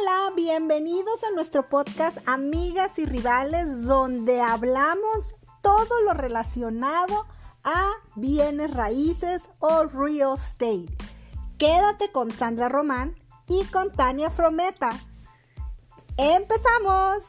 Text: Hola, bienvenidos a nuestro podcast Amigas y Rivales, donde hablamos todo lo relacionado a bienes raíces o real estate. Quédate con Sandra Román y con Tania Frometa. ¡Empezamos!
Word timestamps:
Hola, 0.00 0.32
bienvenidos 0.34 1.22
a 1.24 1.34
nuestro 1.34 1.68
podcast 1.68 2.16
Amigas 2.26 2.98
y 2.98 3.04
Rivales, 3.04 3.84
donde 3.84 4.40
hablamos 4.40 5.34
todo 5.62 6.00
lo 6.06 6.14
relacionado 6.14 7.26
a 7.64 7.90
bienes 8.14 8.72
raíces 8.72 9.50
o 9.58 9.84
real 9.84 10.36
estate. 10.36 10.86
Quédate 11.58 12.10
con 12.12 12.30
Sandra 12.30 12.68
Román 12.68 13.14
y 13.46 13.64
con 13.64 13.92
Tania 13.92 14.30
Frometa. 14.30 14.98
¡Empezamos! 16.16 17.24